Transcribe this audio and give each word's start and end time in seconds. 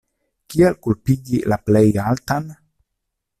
Kial 0.53 0.77
kulpigi 0.87 1.41
la 1.53 1.59
Plejaltan? 1.67 2.49